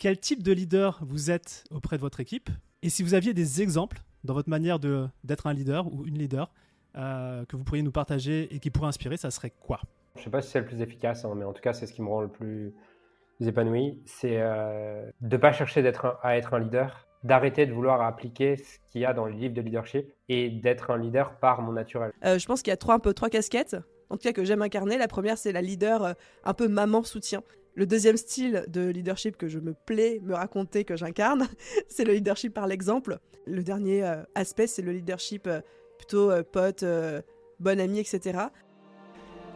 [0.00, 2.48] quel type de leader vous êtes auprès de votre équipe?
[2.82, 6.50] Et si vous aviez des exemples dans votre manière d'être un leader ou une leader
[6.96, 9.78] euh, que vous pourriez nous partager et qui pourraient inspirer, ça serait quoi?
[10.14, 11.86] Je ne sais pas si c'est le plus efficace, hein, mais en tout cas, c'est
[11.86, 12.72] ce qui me rend le plus
[13.42, 14.00] épanoui.
[14.06, 18.56] C'est euh, de ne pas chercher d'être à être un leader, d'arrêter de vouloir appliquer
[18.56, 21.72] ce qu'il y a dans les livres de leadership et d'être un leader par mon
[21.72, 22.10] naturel.
[22.24, 23.76] Euh, je pense qu'il y a trois, un peu trois casquettes,
[24.08, 24.96] en tout cas que j'aime incarner.
[24.96, 26.14] La première, c'est la leader
[26.44, 27.42] un peu maman soutien.
[27.74, 31.48] Le deuxième style de leadership que je me plais me raconter que j'incarne,
[31.88, 33.18] c'est le leadership par l'exemple.
[33.46, 34.02] Le dernier
[34.34, 35.48] aspect, c'est le leadership
[36.00, 37.20] plutôt euh, pote, euh,
[37.60, 38.38] bon ami, etc.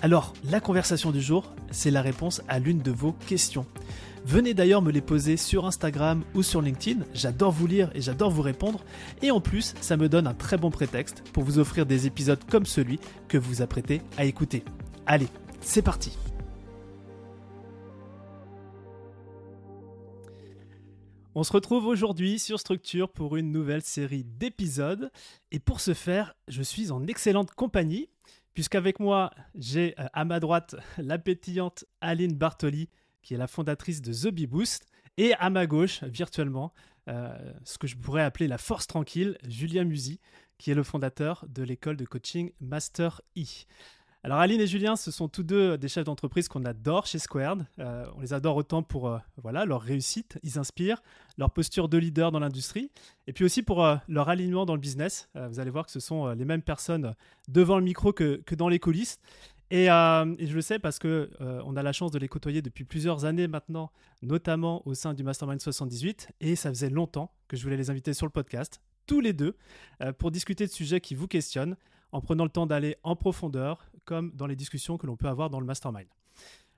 [0.00, 3.66] Alors, la conversation du jour, c'est la réponse à l'une de vos questions.
[4.24, 8.30] Venez d'ailleurs me les poser sur Instagram ou sur LinkedIn, j'adore vous lire et j'adore
[8.30, 8.84] vous répondre,
[9.22, 12.38] et en plus, ça me donne un très bon prétexte pour vous offrir des épisodes
[12.48, 14.62] comme celui que vous apprêtez à écouter.
[15.04, 15.26] Allez,
[15.60, 16.16] c'est parti.
[21.34, 25.10] On se retrouve aujourd'hui sur Structure pour une nouvelle série d'épisodes,
[25.50, 28.08] et pour ce faire, je suis en excellente compagnie
[28.58, 32.88] puisqu'avec moi, j'ai euh, à ma droite la pétillante Aline Bartoli,
[33.22, 34.84] qui est la fondatrice de The Bee Boost,
[35.16, 36.74] et à ma gauche, virtuellement,
[37.06, 40.18] euh, ce que je pourrais appeler la force tranquille, Julien Musi,
[40.58, 43.44] qui est le fondateur de l'école de coaching Master E.
[44.24, 47.64] Alors Aline et Julien, ce sont tous deux des chefs d'entreprise qu'on adore chez Squared.
[47.78, 51.00] Euh, on les adore autant pour euh, voilà leur réussite, ils inspirent,
[51.36, 52.90] leur posture de leader dans l'industrie,
[53.28, 55.28] et puis aussi pour euh, leur alignement dans le business.
[55.36, 57.14] vous allez voir que ce sont les mêmes personnes
[57.46, 59.20] devant le micro que, que dans les coulisses.
[59.70, 62.84] Et, et, je le sais parce que on a la chance de les côtoyer depuis
[62.84, 63.92] plusieurs années maintenant,
[64.22, 68.14] notamment au sein du Mastermind 78, et ça faisait longtemps que je voulais les inviter
[68.14, 69.56] sur le podcast, tous les deux,
[70.16, 71.76] pour discuter de sujets qui vous questionnent
[72.12, 75.50] en prenant le temps d'aller en profondeur, comme dans les discussions que l'on peut avoir
[75.50, 76.08] dans le mastermind.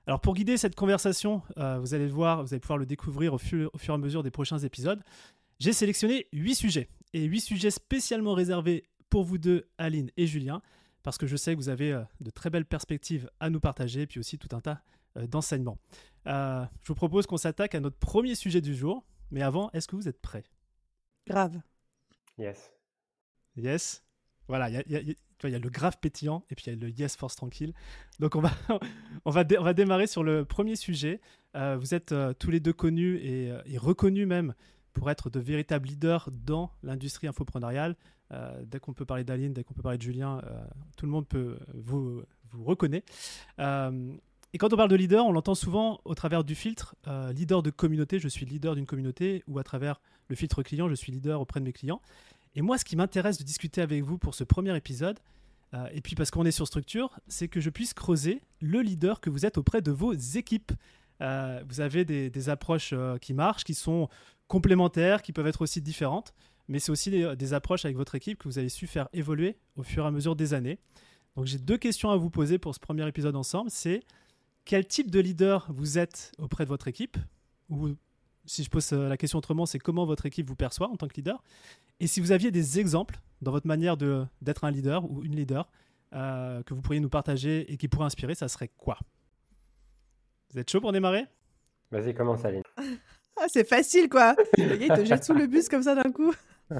[0.05, 3.33] Alors pour guider cette conversation, euh, vous allez le voir, vous allez pouvoir le découvrir
[3.33, 5.01] au fur, au fur et à mesure des prochains épisodes.
[5.57, 10.61] J'ai sélectionné 8 sujets, et 8 sujets spécialement réservés pour vous deux, Aline et Julien,
[11.03, 14.05] parce que je sais que vous avez euh, de très belles perspectives à nous partager,
[14.07, 14.81] puis aussi tout un tas
[15.15, 15.77] euh, d'enseignements.
[16.25, 19.95] je vous propose qu'on s'attaque à notre premier sujet du jour, mais avant, est-ce que
[19.95, 20.43] vous êtes prêts?
[21.25, 21.61] Grave.
[22.37, 22.73] Yes.
[23.55, 24.03] Yes?
[24.49, 25.15] Voilà, il y,
[25.47, 27.73] a, le grave pétillant et puis il y a le yes force tranquille.
[28.19, 28.51] Donc on va,
[29.25, 31.21] on va, on va démarrer sur le premier sujet.
[31.55, 34.53] Euh, vous êtes euh, tous les deux connus euh, et, reconnus même
[34.93, 37.95] pour être de véritables leaders dans l'industrie infoprenariale.
[38.63, 40.41] dès qu'on peut parler d'Aline, dès qu'on peut parler de Julien,
[40.97, 43.09] tout le monde peut vous, vous reconnaître.
[43.57, 46.95] et quand on parle de leader, on l'entend souvent au travers du filtre
[47.33, 50.95] leader de communauté, je suis leader d'une communauté, ou à travers le filtre client, je
[50.95, 52.01] suis leader auprès de mes clients.
[52.55, 55.19] Et moi, ce qui m'intéresse de discuter avec vous pour ce premier épisode,
[55.73, 59.21] euh, et puis parce qu'on est sur structure, c'est que je puisse creuser le leader
[59.21, 60.71] que vous êtes auprès de vos équipes.
[61.21, 64.09] Euh, vous avez des, approches euh, qui marchent, qui sont
[64.47, 66.33] complémentaires, qui peuvent être aussi différentes,
[66.67, 69.83] mais c'est aussi des, approches avec votre équipe que vous avez su faire évoluer au
[69.83, 70.79] fur et à mesure des années.
[71.35, 73.69] Donc j'ai deux questions à vous poser pour ce premier épisode ensemble.
[73.71, 74.01] C'est
[74.65, 77.17] quel type de leader vous êtes auprès de votre équipe
[78.45, 81.15] si je pose la question autrement, c'est comment votre équipe vous perçoit en tant que
[81.15, 81.43] leader.
[81.99, 85.69] Et si vous aviez des exemples dans votre manière d'être un leader ou une leader
[86.13, 88.97] euh, que vous pourriez nous partager et qui pourraient inspirer, ça serait quoi?
[90.51, 91.25] Vous êtes chaud pour démarrer?
[91.91, 92.63] Vas-y, commence Aline.
[93.37, 96.11] ah, c'est facile quoi Le gars, il te jette sous le bus comme ça d'un
[96.11, 96.33] coup.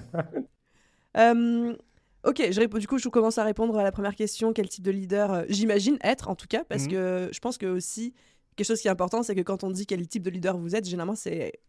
[1.17, 1.75] Euh,
[2.23, 4.53] ok, je du coup, je commence à répondre à la première question.
[4.53, 6.91] Quel type de leader euh, j'imagine être, en tout cas, parce mhm.
[6.91, 8.13] que je pense que aussi,
[8.55, 10.75] quelque chose qui est important, c'est que quand on dit quel type de leader vous
[10.75, 11.59] êtes, généralement, c'est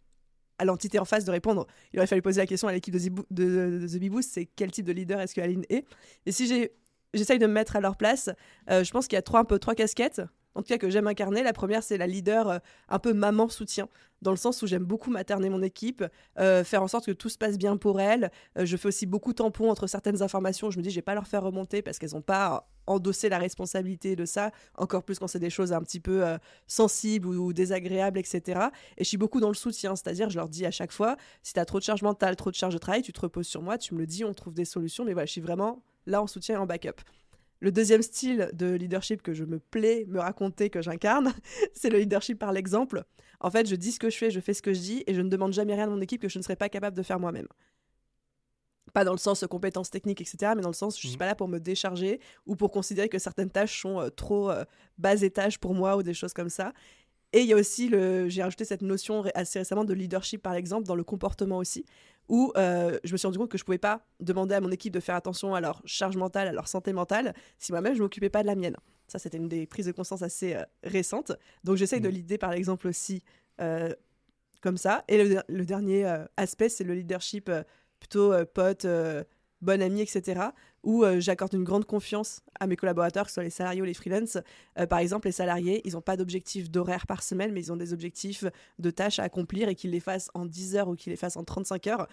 [0.59, 1.67] à l'entité en face de répondre.
[1.93, 4.93] Il aurait fallu poser la question à l'équipe de, The Beboost, c'est quel type de
[4.93, 5.85] leader est-ce que Aline est?
[6.27, 6.47] Et si
[7.15, 8.31] j'essaye de me mettre à leur place,
[8.71, 10.23] euh, je pense qu'il y a trois, un peu trois casquettes
[10.55, 11.43] en tout cas que j'aime incarner.
[11.43, 12.59] La première, c'est la leader euh,
[12.89, 13.89] un peu maman soutien,
[14.21, 16.05] dans le sens où j'aime beaucoup materner mon équipe,
[16.39, 18.31] euh, faire en sorte que tout se passe bien pour elle.
[18.59, 20.71] Euh, je fais aussi beaucoup tampon entre certaines informations.
[20.71, 23.39] Je me dis, je vais pas leur faire remonter parce qu'elles n'ont pas endossé la
[23.39, 26.25] responsabilité de ça, encore plus quand c'est des choses un petit peu
[26.67, 28.61] sensibles ou, désagréables, etc.
[28.99, 31.53] Et je suis beaucoup dans le soutien, c'est-à-dire je leur dis à chaque fois, si
[31.53, 33.63] tu as trop de charge mentale, trop de charge de travail, tu te reposes sur
[33.63, 35.05] moi, tu me le dis, on trouve des solutions.
[35.05, 37.01] Mais voilà, je suis vraiment là en soutien et en backup.
[37.63, 41.33] Le deuxième style de leadership que je me plais me raconter que j'incarne,
[41.75, 43.05] c'est le leadership par l'exemple.
[43.39, 45.15] En fait, je dis ce que je fais, je fais ce que je dis et
[45.15, 47.05] je ne demande jamais rien à mon équipe que je ne serais pas capable de
[47.05, 47.47] faire moi-même.
[48.93, 51.19] Pas dans le sens compétences techniques, etc., mais dans le sens je suis Mhm.
[51.19, 54.65] pas là pour me décharger ou pour considérer que certaines tâches sont euh, trop euh,
[54.99, 56.73] bas étage pour moi ou des choses comme ça.
[57.33, 60.55] Et il y a aussi, le, j'ai rajouté cette notion assez récemment de leadership, par
[60.55, 61.87] exemple, dans le comportement aussi,
[62.29, 64.93] où euh, je me suis rendu compte que je pouvais pas demander à mon équipe
[64.93, 68.31] de faire attention à leur charge mentale, à leur santé mentale, si moi-même je m'occupais
[68.31, 68.77] pas de la mienne.
[69.09, 71.33] Ça, c'était une des prises de conscience assez euh, récentes.
[71.65, 72.15] Donc j'essaye de Mhm.
[72.15, 73.23] l'idée, par exemple, aussi
[73.61, 73.93] euh,
[74.61, 75.05] comme ça.
[75.09, 77.51] Et le, le dernier aspect, c'est le leadership
[77.99, 78.87] plutôt pote,
[79.61, 80.41] bon ami, etc.
[80.83, 83.85] Où euh, j'accorde une grande confiance à mes collaborateurs, que ce soit les salariés ou
[83.85, 84.39] les freelances.
[84.79, 87.77] Euh, par exemple, les salariés, ils n'ont pas d'objectif d'horaire par semaine, mais ils ont
[87.77, 88.45] des objectifs
[88.79, 91.37] de tâches à accomplir et qu'ils les fassent en 10 heures ou qu'ils les fassent
[91.37, 92.09] en 35 heures.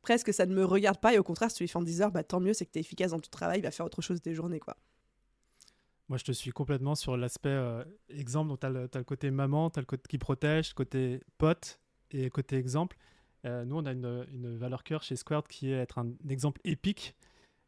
[0.00, 1.12] Presque, ça ne me regarde pas.
[1.12, 2.72] Et au contraire, si tu les fais en 10 heures, bah, tant mieux, c'est que
[2.72, 4.60] tu es efficace dans ton travail, va faire autre chose de tes journées.
[4.60, 4.76] Quoi.
[6.08, 8.48] Moi, je te suis complètement sur l'aspect euh, exemple.
[8.48, 11.80] Donc, tu as, le côté maman, tu as le côté qui protège, côté pote
[12.12, 12.96] et côté exemple.
[13.44, 17.14] Nous, on a une, une valeur cœur chez Squared qui est être un exemple épique.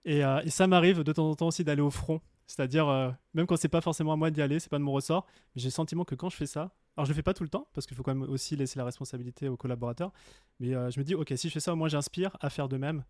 [0.04, 2.20] Et, euh, et ça m'arrive de temps en temps aussi d'aller au front.
[2.46, 4.92] C'est-à-dire, euh, même quand c'est pas forcément à moi d'y aller, c'est pas de mon
[4.92, 7.42] ressort, j'ai le sentiment que quand je fais ça, alors je le fais pas tout
[7.42, 10.12] le temps, parce qu'il faut quand même aussi laisser la responsabilité aux collaborateurs,
[10.58, 12.78] mais euh, je me dis, ok, si je fais ça, moins j'inspire à faire de
[12.78, 13.04] même.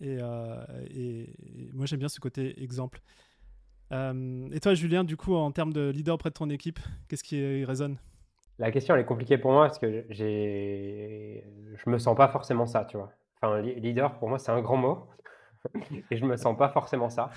[0.00, 0.16] Et,
[1.74, 3.00] moi, j'aime bien ce côté exemple.
[3.92, 7.64] Et toi, Julien, du coup, en termes de leader auprès de ton équipe, qu'est-ce qui
[7.64, 7.98] résonne?
[8.58, 11.44] La question, elle est compliquée pour moi parce que j'ai,
[11.76, 13.12] je me sens pas forcément ça, tu vois.
[13.36, 15.06] Enfin, leader, pour moi, c'est un grand mot.
[16.10, 17.30] Et je me sens pas forcément ça.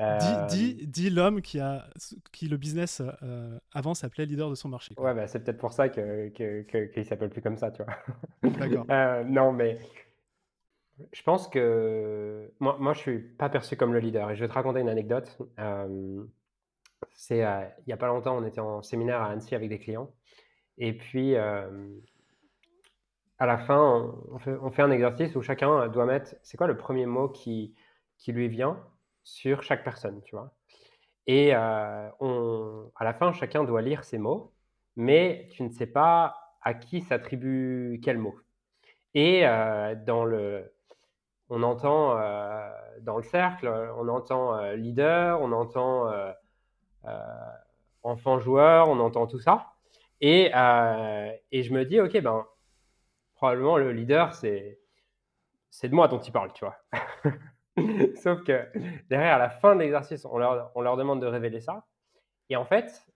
[0.00, 1.84] Euh, Dis, dis, dis l'homme qui, a,
[2.32, 4.94] qui le business euh, avant s'appelait leader de son marché.
[4.94, 5.04] quoi.
[5.04, 7.82] Ouais, bah, c'est peut-être pour ça que, que, que- qu'il s'appelle plus comme ça, tu
[7.82, 7.94] vois.
[8.50, 8.86] D'accord.
[8.90, 9.78] Euh, non, mais
[11.12, 14.30] je pense que moi, moi, je suis pas perçu comme le leader.
[14.30, 15.38] Et je vais te raconter une anecdote.
[15.58, 16.24] Euh,
[17.12, 19.78] c'est euh, il y a pas longtemps, on était en séminaire à Annecy avec des
[19.78, 20.10] clients.
[20.78, 21.68] Et puis, euh,
[23.40, 27.06] à la fin, on- fait, un exercice où chacun doit mettre, c'est quoi le premier
[27.06, 27.74] mot qui,
[28.28, 28.78] lui vient
[29.24, 30.52] sur chaque personne, tu vois.
[31.26, 32.10] Et euh,
[32.96, 34.52] à la fin, chacun doit lire ces mots,
[34.96, 38.36] mais tu ne sais pas à qui s'attribue quel mot.
[39.14, 40.72] Et euh, dans le,
[41.48, 42.70] on entend euh,
[43.02, 46.32] dans le cercle, on entend euh, leader, on entend euh,
[47.06, 47.18] euh,
[48.02, 49.72] enfant joueur, on entend tout ça.
[50.22, 52.46] Euh, et je me dis, ok, ben,
[53.40, 54.78] probablement le leader, c'est,
[55.70, 56.76] c'est de moi dont il parle, tu vois.
[58.16, 58.68] Sauf que
[59.08, 61.86] derrière, à la fin de l'exercice, on leur, on leur demande de révéler ça.
[62.50, 63.06] Et en fait,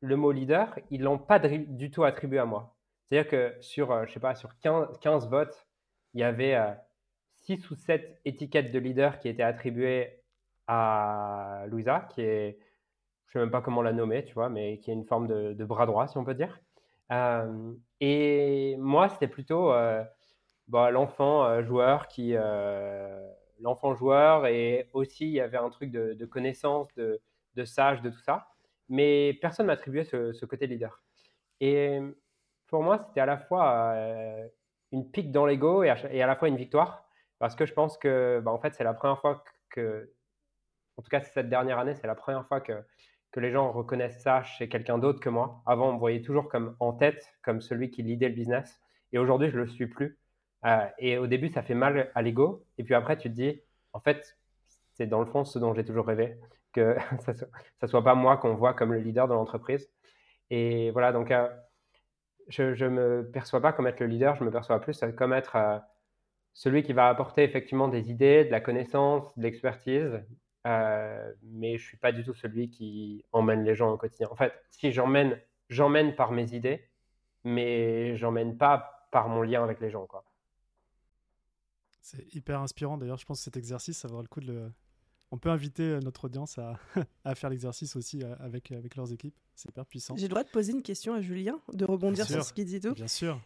[0.00, 2.76] le mot leader, ils l'ont pas du tout attribué à moi.
[3.04, 5.66] C'est-à-dire que sur, euh, je sais pas, sur 15, 15 votes,
[6.14, 6.72] il y avait euh,
[7.34, 10.22] 6 ou 7 étiquettes de leader qui étaient attribuées
[10.66, 12.58] à Louisa, qui est,
[13.26, 15.52] je sais même pas comment la nommer, tu vois, mais qui est une forme de,
[15.52, 16.58] de bras droit, si on peut dire.
[17.12, 20.04] Euh, et moi, c'était plutôt euh,
[20.68, 23.28] bah, l'enfant euh, joueur qui, euh,
[23.60, 28.20] l'enfant joueur, et aussi il y avait un truc de, connaissance, de, sage, de tout
[28.20, 28.48] ça.
[28.88, 31.02] Mais personne m'attribuait ce, ce côté leader.
[31.60, 32.00] Et
[32.68, 33.94] pour moi, c'était à la fois
[34.92, 37.04] une pique dans l'ego et, à la fois une victoire,
[37.38, 40.12] parce que je pense que, bah, en fait, c'est la première fois que,
[40.96, 42.84] en tout cas cette dernière année, c'est la première fois que,
[43.32, 45.62] que les gens reconnaissent ça chez quelqu'un d'autre que moi.
[45.66, 48.80] Avant, on me voyait toujours comme en tête, comme celui qui lidait le business,
[49.12, 50.18] et aujourd'hui, je le suis plus.
[50.64, 53.60] Euh, et au début, ça fait mal à l'ego, et puis après, tu te dis,
[53.92, 54.38] en fait,
[54.94, 56.36] c'est dans le fond ce dont j'ai toujours rêvé,
[56.72, 57.32] que ça
[57.80, 59.90] ça soit pas moi qu'on voit comme le leader de l'entreprise.
[60.50, 61.48] Et voilà, donc euh,
[62.48, 65.56] je, je me perçois pas comme être le leader, je me perçois plus comme être
[65.56, 65.78] euh,
[66.54, 70.20] celui qui va apporter effectivement des idées, de la connaissance, de l'expertise,
[70.68, 74.28] euh, mais je suis pas du tout celui qui emmène les gens au quotidien.
[74.30, 76.84] En fait, si j'emmène, j'emmène par mes idées,
[77.44, 80.24] mais j'emmène pas par mon lien avec les gens, quoi.
[82.02, 82.98] C'est hyper inspirant.
[82.98, 84.72] D'ailleurs, je pense que cet exercice, ça vaut le coup de le.
[85.30, 86.78] On peut inviter euh, notre audience à,
[87.24, 89.34] à faire l'exercice aussi euh, avec, avec leurs équipes.
[89.54, 90.16] C'est hyper puissant.
[90.16, 92.76] J'ai le droit de poser une question à Julien, de rebondir sur ce qu'il dit
[92.76, 92.94] et tout.
[92.94, 93.40] Bien sûr.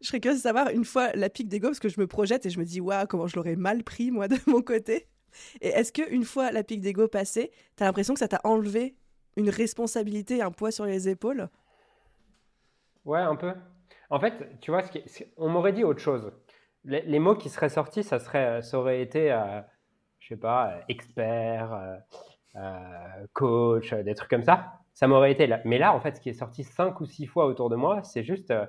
[0.00, 2.46] Je serais curieuse de savoir, une fois la pique d'ego, parce que je me projette
[2.46, 5.08] et je me dis, waouh, comment je l'aurais mal pris, moi, de mon côté.
[5.60, 8.94] Et est-ce qu'une fois la pique d'ego passée, t'as l'impression que ça t'a enlevé
[9.36, 11.48] une responsabilité, un poids sur les épaules?
[13.04, 13.52] Ouais, un peu.
[14.10, 16.32] En fait, tu vois, ce on m'aurait dit autre chose.
[16.84, 19.60] Les, mots qui seraient sortis, ça, serait, ça aurait été, euh,
[20.20, 21.96] je sais pas, euh, expert, euh,
[22.56, 24.74] euh, coach, euh, des trucs comme ça.
[24.92, 25.60] Ça m'aurait été là.
[25.64, 28.02] Mais là, en fait, ce qui est sorti cinq ou six fois autour de moi,
[28.04, 28.66] c'est juste euh,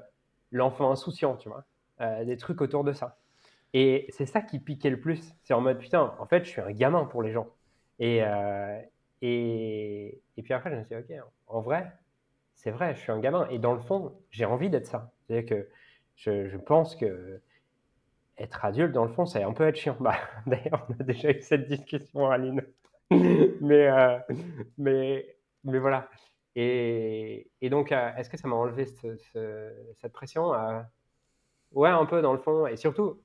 [0.52, 1.66] l'enfant insouciant, tu vois.
[2.02, 3.18] Euh, des trucs autour de ça.
[3.78, 5.36] Et c'est ça qui piquait le plus.
[5.44, 7.50] C'est en mode, putain, en fait, je suis un gamin pour les gens.
[8.00, 8.80] Et, euh,
[9.22, 11.92] et, et puis après, je me suis dit, ok, en vrai,
[12.56, 13.50] c'est vrai, je suis un gamin.
[13.50, 15.12] Et dans le fond, j'ai envie d'être ça.
[15.28, 15.70] C'est-à-dire que
[16.16, 17.42] je, je pense que
[18.38, 19.98] être adulte, dans le fond, c'est un peu être chiant.
[20.00, 20.16] Bah,
[20.46, 22.64] D'ailleurs, on a déjà eu cette discussion, Aline.
[23.12, 24.18] mais, euh,
[24.78, 26.10] mais, mais voilà.
[26.56, 30.54] Et, et donc, euh, est-ce que ça m'a enlevé cette pression
[31.72, 32.68] Ouais, un peu dans le fond.
[32.68, 33.22] Et surtout,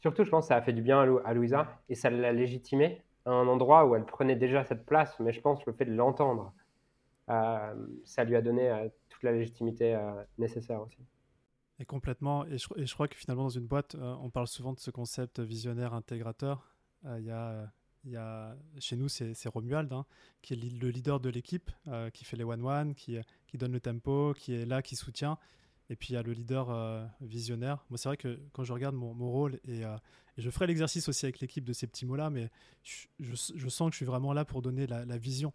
[0.00, 3.02] surtout, je pense que ça a fait du bien à, Louisa et ça l'a légitimée
[3.24, 5.18] à un endroit où elle prenait déjà cette place.
[5.20, 6.52] Mais je pense que le fait de l'entendre,
[7.26, 9.98] ça lui a donné toute la légitimité
[10.38, 10.98] nécessaire aussi.
[11.78, 12.44] Et complètement.
[12.46, 15.94] Et je, crois que finalement, dans une boîte, on parle souvent de ce concept visionnaire
[15.94, 16.74] intégrateur.
[17.04, 17.70] Il y a
[18.04, 20.04] y a, chez nous, c'est Romuald, hein,
[20.42, 23.80] qui est le leader de l'équipe, euh, qui fait les one-one, qui, qui, donne le
[23.80, 25.38] tempo, qui est là, qui soutient.
[25.90, 27.84] Et puis il y a le leader euh, visionnaire.
[27.88, 29.96] Moi, c'est vrai que quand je regarde mon, rôle, et, euh,
[30.36, 32.50] et, je ferai l'exercice aussi avec l'équipe de ces petits mots-là, mais
[32.82, 33.34] je,
[33.68, 35.52] sens que je suis vraiment là pour donner la, vision.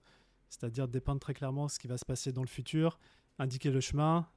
[0.49, 2.99] C'est-à-dire dépeindre très clairement ce qui va se passer dans le futur,
[3.37, 4.27] indiquer le chemin,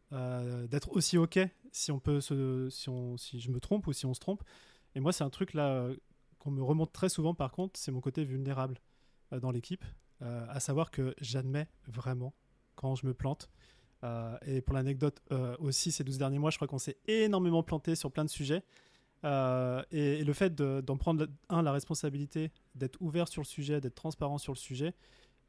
[0.69, 1.39] d'être aussi OK
[1.73, 4.43] si, on peut si, on, si je me trompe ou si on se trompe.
[4.95, 5.91] Et moi, c'est un truc là
[6.47, 8.79] on me remonte très souvent, par contre, c'est mon côté vulnérable
[9.33, 9.85] euh, dans l'équipe,
[10.23, 12.35] euh, à savoir que j'admets vraiment
[12.77, 13.51] quand je me plante.
[14.05, 15.21] Euh, et pour l'anecdote
[15.59, 18.63] aussi, ces 12 derniers mois, je crois qu'on s'est énormément planté sur plein de sujets.
[19.25, 24.39] Et, le fait d'en prendre, un, la responsabilité, d'être ouvert sur le sujet, d'être transparent
[24.39, 24.95] sur le sujet,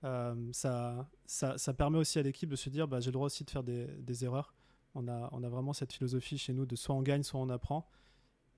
[0.02, 3.50] ça, ça, permet aussi à l'équipe de se dire bah, j'ai le droit aussi de
[3.52, 4.56] faire des, erreurs.
[4.96, 7.50] On a, on a, vraiment cette philosophie chez nous de soit on gagne, soit on
[7.50, 7.88] apprend.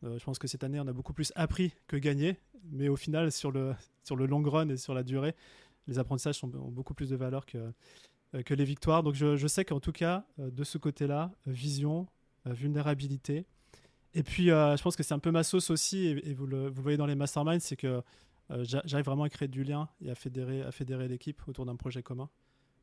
[0.03, 2.37] Euh, je pense que cette année, on a beaucoup plus appris que gagné,
[2.71, 5.35] mais au final, sur le, sur le long run et sur la durée,
[5.87, 7.71] les apprentissages ont beaucoup plus de valeur que, euh,
[8.45, 9.03] que les victoires.
[9.03, 12.07] Donc je, sais qu'en tout cas, euh, de ce côté-là, vision,
[12.45, 13.45] vulnérabilité.
[14.13, 16.97] Et puis, je pense que c'est un peu ma sauce aussi, et, vous, le, voyez
[16.97, 18.01] dans les masterminds, c'est que
[18.63, 22.27] j'arrive vraiment à créer du lien et à fédérer, l'équipe autour d'un projet commun.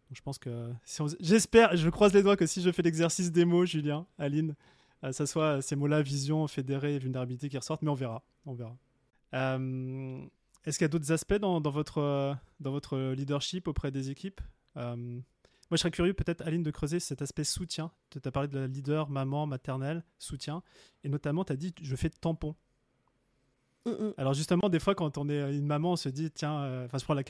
[0.09, 3.33] Donc je pense que, si j'espère, je croise les doigts que si je fais l'exercice
[3.33, 4.55] des mots, Julien, Aline,
[5.05, 8.23] euh, ça soit ces mots-là, vision, fédéré, vulnérabilité qui ressortent, mais on verra.
[8.45, 8.77] On verra.
[9.35, 10.25] Euh,
[10.65, 14.41] est-ce qu'il y a d'autres aspects dans, votre, leadership auprès des équipes?
[14.77, 15.21] Euh,
[15.71, 17.91] Moi, je serais curieux, peut-être, Aline, de creuser cet aspect soutien.
[18.11, 20.63] Tu as parlé de la leader, maman, maternelle, soutien.
[21.03, 22.55] Et notamment, tu as dit, je fais tampon.
[23.85, 24.15] Mm, mm.
[24.17, 27.05] Alors justement, des fois, quand on est une maman, on se dit, tiens, enfin, je
[27.05, 27.23] prends la,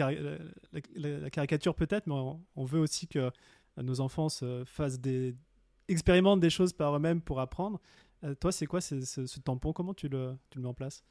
[0.94, 3.30] la, caricature peut-être, mais on, veut aussi que
[3.76, 5.34] nos enfants se fassent des,
[5.88, 7.80] expérimentent des choses par eux-mêmes pour apprendre.
[8.24, 9.72] Euh, toi, c'est quoi ce, tampon?
[9.72, 11.04] Comment tu le, tu le mets en place?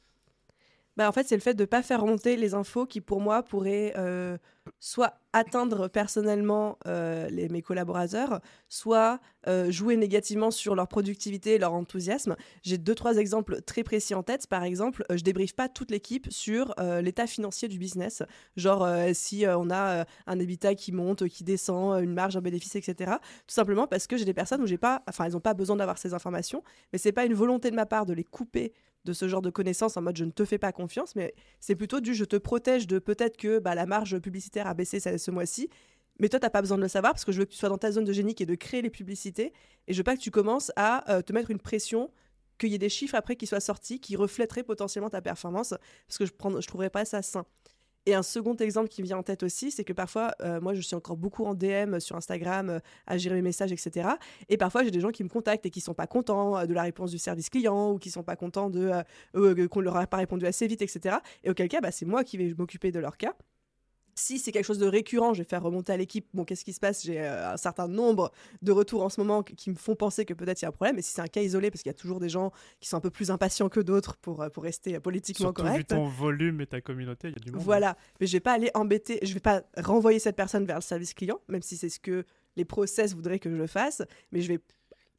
[0.96, 3.20] Bah, en fait, c'est le fait de ne pas faire remonter les infos qui, pour
[3.20, 4.38] moi, pourraient euh,
[4.80, 11.74] soit atteindre personnellement euh, mes collaborateurs, soit euh, jouer négativement sur leur productivité et leur
[11.74, 12.34] enthousiasme.
[12.62, 14.46] J'ai deux, trois exemples très précis en tête.
[14.46, 18.22] Par exemple, je débriefe pas toute l'équipe sur l'état financier du business.
[18.56, 23.12] Genre, si on a un habitat qui monte, qui descend, une marge, un bénéfice, etc.
[23.46, 25.76] Tout simplement parce que j'ai des personnes où j'ai pas, enfin, elles n'ont pas besoin
[25.76, 26.62] d'avoir ces informations,
[26.92, 28.72] mais c'est pas une volonté de ma part de les couper
[29.06, 31.76] de ce genre de connaissances en mode je ne te fais pas confiance, mais c'est
[31.76, 35.30] plutôt du je te protège de peut-être que bah, la marge publicitaire a baissé ce
[35.30, 35.70] mois-ci,
[36.18, 37.58] mais toi, tu n'as pas besoin de le savoir parce que je veux que tu
[37.58, 39.52] sois dans ta zone de génie qui est de créer les publicités
[39.86, 42.10] et je veux pas que tu commences à euh, te mettre une pression
[42.58, 45.74] qu'il y ait des chiffres après qui soient sortis qui reflèteraient potentiellement ta performance
[46.08, 47.44] parce que je ne je trouverais pas ça sain.
[48.08, 50.74] Et un second exemple qui me vient en tête aussi, c'est que parfois, euh, moi,
[50.74, 54.10] je suis encore beaucoup en DM sur Instagram, euh, à gérer mes messages, etc.
[54.48, 56.72] Et parfois, j'ai des gens qui me contactent et qui sont pas contents euh, de
[56.72, 58.92] la réponse du service client ou qui sont pas contents de
[59.66, 61.16] qu'on leur a pas répondu assez vite, etc.
[61.42, 63.34] Et auquel cas, bah, c'est moi qui vais m'occuper de leur cas.
[64.18, 66.72] Si c'est quelque chose de récurrent, je vais faire remonter à l'équipe, bon, qu'est-ce qui
[66.72, 67.04] se passe?
[67.04, 68.32] J'ai euh, un certain nombre
[68.62, 70.72] de retours en ce moment qui me font penser que peut-être il y a un
[70.72, 70.98] problème.
[70.98, 72.96] Et si c'est un cas isolé, parce qu'il y a toujours des gens qui sont
[72.96, 75.76] un peu plus impatients que d'autres pour, euh, pour rester politiquement Surtout correct.
[75.76, 77.62] Vu ton volume et ta communauté, il y a du monde.
[77.62, 80.82] Voilà, mais je vais pas aller embêter, je vais pas renvoyer cette personne vers le
[80.82, 82.24] service client, même si c'est ce que
[82.56, 84.60] les process voudraient que je le fasse, mais je vais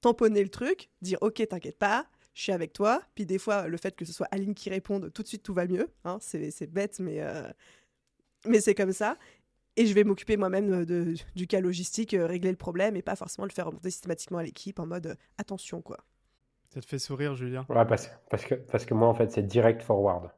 [0.02, 3.02] tamponner le truc, dire ok, t'inquiète pas, je suis avec toi.
[3.14, 5.54] Puis des fois, le fait que ce soit Aline qui réponde, tout de suite tout
[5.54, 5.88] va mieux.
[6.04, 7.48] Hein, c'est bête, mais, euh,
[8.46, 9.18] mais c'est comme ça.
[9.76, 13.16] Et je vais m'occuper moi-même de, du cas logistique, euh, régler le problème et pas
[13.16, 15.98] forcément le faire remonter systématiquement à l'équipe en mode euh, attention quoi.
[16.70, 17.66] Ça te fait sourire, Julien?
[17.70, 20.32] Ouais, parce, parce, que, parce que moi en fait c'est direct forward.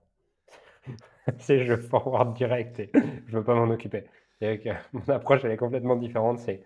[1.40, 2.92] c'est je forward direct et
[3.28, 4.04] je veux pas m'en occuper.
[4.42, 4.62] Et
[4.94, 6.40] mon approche elle est complètement différente.
[6.40, 6.64] C'est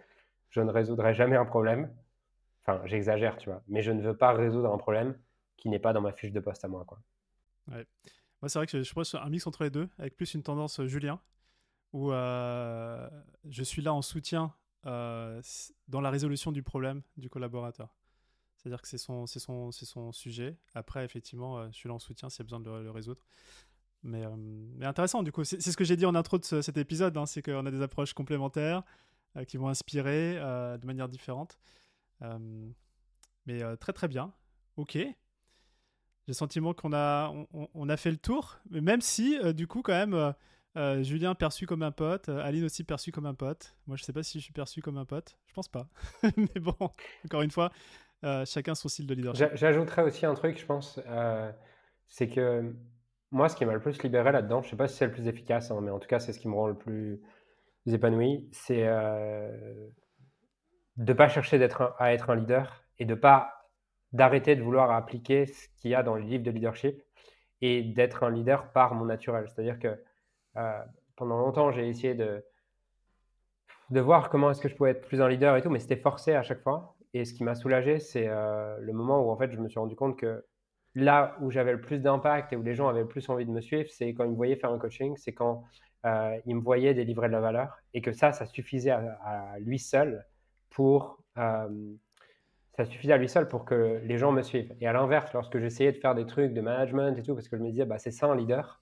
[0.53, 1.91] je ne résoudrai jamais un problème.
[2.65, 5.17] Enfin, j'exagère, tu vois, mais je ne veux pas résoudre un problème
[5.57, 6.99] qui n'est pas dans ma fiche de poste à moi, quoi.
[7.71, 7.85] Ouais.
[8.47, 11.19] C'est vrai que je pense un mix entre les deux, avec plus une tendance Julien,
[11.93, 13.09] où euh,
[13.49, 14.53] je suis là en soutien
[14.85, 15.41] euh,
[15.87, 17.95] dans la résolution du problème du collaborateur.
[18.57, 20.57] C'est-à-dire que c'est son, sujet.
[20.73, 23.25] Après, effectivement, euh, je suis là en soutien s'il y a besoin de le, résoudre.
[24.03, 24.25] Mais,
[24.75, 27.25] mais, intéressant, du coup, c'est ce que j'ai dit en intro de cet épisode, hein,
[27.25, 28.83] c'est qu'on a des approches complémentaires
[29.47, 31.57] qui vont inspirer de manière différente.
[33.45, 34.33] mais très très bien.
[34.75, 34.97] Ok.
[36.25, 39.81] J'ai le sentiment qu'on a, on, a fait le tour, mais même si, du coup,
[39.81, 40.33] quand même,
[41.03, 43.75] Julien perçu comme un pote, Aline aussi perçu comme un pote.
[43.87, 45.37] Moi, je sais pas si je suis perçu comme un pote.
[45.47, 45.87] Je pense pas.
[46.37, 46.75] mais bon,
[47.25, 47.71] encore une fois,
[48.45, 49.49] chacun son style de leadership.
[49.53, 50.97] J'ajouterais aussi un truc, je pense,
[52.07, 52.73] c'est que
[53.33, 55.27] moi, ce qui m'a le plus libéré là-dedans, je sais pas si c'est le plus
[55.27, 57.19] efficace, hein, mais en tout cas, c'est ce qui me rend le plus
[57.87, 59.89] épanoui, c'est euh,
[60.97, 63.62] de pas chercher d'être à être un leader et de pas
[64.13, 67.01] d'arrêter de vouloir appliquer ce qu'il y a dans les livres de leadership
[67.61, 69.45] et d'être un leader par mon naturel.
[69.47, 69.99] C'est-à-dire que
[70.57, 70.79] euh,
[71.15, 72.43] pendant longtemps, j'ai essayé de,
[73.89, 75.97] de voir comment est-ce que je pouvais être plus un leader et tout, mais c'était
[75.97, 76.95] forcé à chaque fois.
[77.13, 79.79] Et ce qui m'a soulagé, c'est euh, le moment où en fait je me suis
[79.79, 80.45] rendu compte que
[80.95, 83.51] là où j'avais le plus d'impact et où les gens avaient le plus envie de
[83.51, 85.63] me suivre, c'est quand ils me voyaient faire un coaching, c'est quand
[86.05, 89.79] euh, il me voyait délivrer de la valeur et que ça, ça suffisait à, lui
[89.79, 90.25] seul
[90.69, 91.19] pour
[92.75, 94.73] ça suffisait à lui seul pour que les gens me suivent.
[94.81, 97.57] Et à l'inverse, lorsque j'essayais de faire des trucs de management et tout, parce que
[97.57, 98.81] je me disais, bah, c'est ça un leader,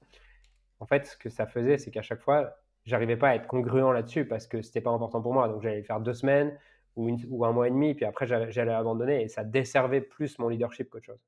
[0.80, 3.94] en fait, ce que ça faisait, c'est qu'à chaque fois, j'arrivais pas à être congruent
[3.94, 5.48] là-dessus parce que c'était pas important pour moi.
[5.48, 6.58] Donc j'allais faire deux semaines
[6.96, 10.50] ou, ou un mois et demi, puis après j'allais abandonner et ça desservait plus mon
[10.50, 11.20] leadership qu'autre chose.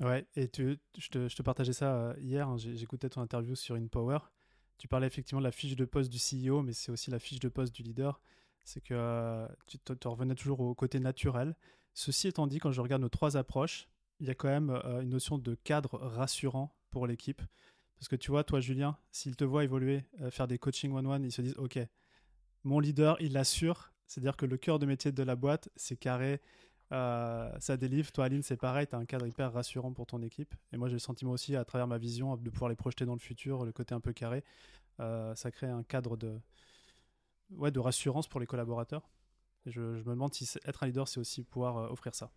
[0.00, 3.56] Ouais, et tu, je, te, je, te, partageais ça euh, hier, hein, j'écoutais ton interview
[3.56, 4.18] sur InPower,
[4.76, 7.40] tu parlais effectivement de la fiche de poste du CEO, mais c'est aussi la fiche
[7.40, 8.20] de poste du leader.
[8.68, 11.56] C'est que euh, tu te, revenais toujours au côté naturel.
[11.94, 13.88] Ceci étant dit, quand je regarde nos trois approches,
[14.20, 17.40] il y a quand même euh, une notion de cadre rassurant pour l'équipe.
[17.98, 21.24] Parce que tu vois, toi, Julien, s'il te voit évoluer, euh, faire des coaching one-one,
[21.24, 21.78] ils se disent Ok,
[22.62, 23.90] mon leader, il l'assure.
[24.06, 26.42] C'est-à-dire que le cœur de métier de la boîte, c'est carré,
[26.90, 28.12] ça délivre.
[28.12, 30.54] Toi, Aline, c'est pareil, tu as un cadre hyper rassurant pour ton équipe.
[30.72, 33.14] Et moi, j'ai le sentiment aussi, à travers ma vision, de pouvoir les projeter dans
[33.14, 34.44] le futur, le côté un peu carré.
[34.98, 36.38] Ça crée un cadre de,
[37.56, 39.08] ouais, de rassurance pour les collaborateurs.
[39.66, 42.30] je, me demande si être un leader, c'est aussi pouvoir euh, offrir ça.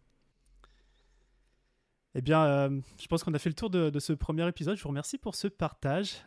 [2.13, 4.75] Eh bien, euh, je pense qu'on a fait le tour de, ce premier épisode.
[4.75, 6.25] Je vous remercie pour ce partage.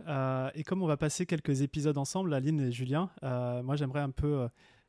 [0.55, 4.49] et comme on va passer quelques épisodes ensemble, Aline et Julien, moi j'aimerais un peu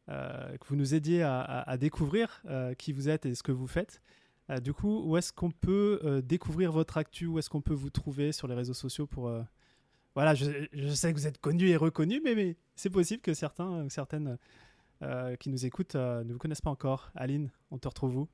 [0.09, 3.67] euh, que vous nous aidiez à, découvrir euh, qui vous êtes et ce que vous
[3.67, 4.01] faites.
[4.51, 7.25] Euh, du coup, où est-ce qu'on peut découvrir votre actu?
[7.25, 9.31] Où est-ce qu'on peut vous trouver sur les réseaux sociaux pour
[10.15, 10.45] voilà, je,
[10.93, 14.37] sais que vous êtes connu et reconnu, mais, c'est possible que certains ou certaines
[15.39, 17.11] qui nous écoutent ne vous connaissent pas encore.
[17.15, 18.27] Aline, on te retrouve où?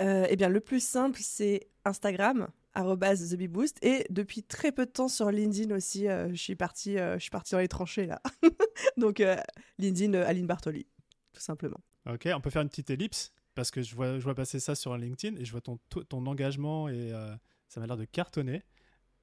[0.00, 3.78] Eh bien, le plus simple, c'est Instagram, TheBeBoost.
[3.84, 7.52] Et depuis très peu de temps sur LinkedIn aussi, je, suis partie, je suis partie
[7.52, 8.22] dans les tranchées là.
[8.96, 9.36] Donc, euh,
[9.78, 10.86] LinkedIn, euh, Aline Bartoli,
[11.32, 11.80] tout simplement.
[12.08, 14.74] Ok, on peut faire une petite ellipse parce que je vois, je vois passer ça
[14.74, 17.34] sur LinkedIn et je vois ton, ton engagement et euh,
[17.68, 18.62] ça m'a l'air de cartonner.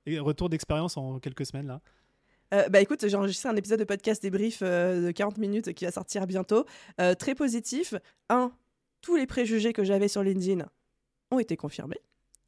[0.05, 1.81] Et retour d'expérience en quelques semaines là.
[2.69, 6.27] bah écoute, j'ai enregistré un épisode de podcast débrief de 40 minutes qui va sortir
[6.27, 6.65] bientôt.
[7.19, 7.95] très positif.
[8.29, 8.51] Un,
[9.01, 10.65] tous les préjugés que j'avais sur LinkedIn
[11.31, 11.99] ont été confirmés.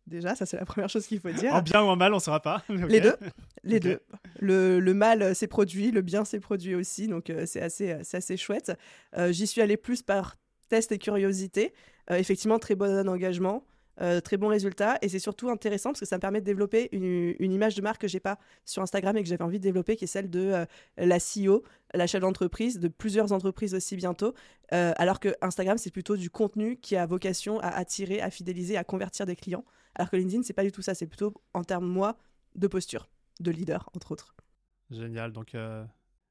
[0.08, 1.54] Déjà, ça c'est la première chose qu'il faut dire.
[1.54, 2.64] En bien ou en mal, on ne saura pas.
[2.70, 3.16] Les deux.
[3.64, 4.00] Les deux.
[4.40, 7.92] Le, le mal euh, s'est produit, le bien s'est produit aussi, donc euh, c'est assez,
[7.92, 8.72] euh, assez chouette.
[9.30, 10.38] J'y suis allée plus par
[10.70, 11.74] test et curiosité.
[12.10, 13.66] effectivement, très bon engagement.
[14.24, 17.52] Très bon résultat et c'est surtout intéressant parce que ça me permet de développer une,
[17.52, 20.04] image de marque que j'ai pas sur Instagram et que j'avais envie de développer qui
[20.04, 20.66] est celle de
[20.98, 24.36] la CEO, la chef d'entreprise, de plusieurs entreprises aussi bientôt
[24.70, 28.84] alors que Instagram c'est plutôt du contenu qui a vocation à attirer, à fidéliser, à
[28.84, 29.66] convertir des clients
[29.98, 30.94] alors que LinkedIn, c'est pas du tout ça.
[30.94, 32.18] C'est plutôt en termes, moi,
[32.56, 34.36] de posture, de leader, entre autres.
[34.92, 35.34] Génial.
[35.34, 35.84] Donc, euh,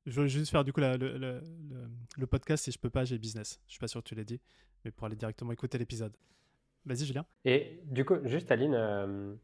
[0.07, 2.65] je veux juste faire du coup le, podcast.
[2.65, 3.61] Si je peux pas, j'ai business.
[3.67, 4.41] Je suis pas sûr que tu l'aies dit,
[4.85, 6.17] mais pour aller directement écouter l'épisode.
[6.87, 7.27] Vas-y, Julien.
[7.45, 9.35] Et du coup, juste Aline, euh,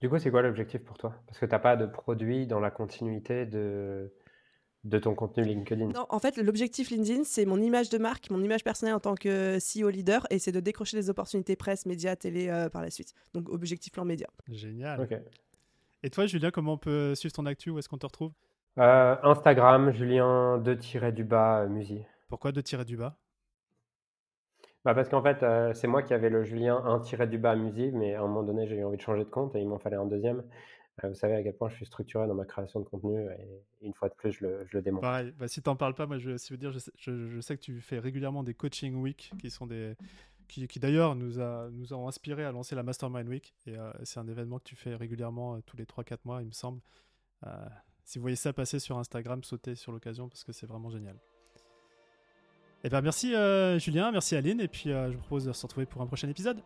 [0.00, 1.14] du coup, c'est quoi l'objectif pour toi?
[1.26, 4.12] Parce que tu n'as pas de produit dans la continuité de,
[4.84, 8.42] de ton contenu LinkedIn Non, en fait, l'objectif LinkedIn, c'est mon image de marque, mon
[8.42, 12.16] image personnelle en tant que CEO leader, et c'est de décrocher des opportunités presse, médias,
[12.16, 13.14] télé euh, par la suite.
[13.32, 14.28] Donc, objectif plan média.
[14.48, 15.08] Génial.
[16.02, 17.70] Et toi, Julien, comment on peut suivre ton actu?
[17.70, 18.32] Où est-ce qu'on te retrouve?
[18.78, 20.76] Euh, Instagram, Julien 2
[21.12, 22.02] du bas Musi.
[22.28, 23.18] Pourquoi 2 du bas?
[24.84, 27.90] Bah parce qu'en fait, euh, c'est moi qui avais le Julien 1 du bas Musi,
[27.92, 29.78] mais à un moment donné, j'ai eu envie de changer de compte et il m'en
[29.78, 30.42] fallait un deuxième.
[31.04, 33.86] Euh, vous savez à quel point je suis structuré dans ma création de contenu et
[33.86, 35.02] une fois de plus, je le, je le démontre.
[35.02, 37.62] Pareil, bah, si tu n'en parles pas, moi je, veux dire, je je, sais, que
[37.62, 39.94] tu fais régulièrement des coaching week qui sont des.
[40.48, 43.54] qui, qui d'ailleurs nous, a, nous ont inspiré à lancer la Mastermind Week.
[43.66, 46.52] Et euh, c'est un événement que tu fais régulièrement tous les 3-4 mois, il me
[46.52, 46.80] semble.
[48.04, 51.18] si vous voyez ça passer sur Instagram, sautez sur l'occasion parce que c'est vraiment génial.
[52.82, 53.34] Et eh ben merci
[53.78, 56.62] Julien, merci Aline, et puis je vous propose de se retrouver pour un prochain épisode.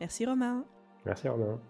[0.00, 0.64] Merci Romain.
[1.06, 1.60] Merci Romain.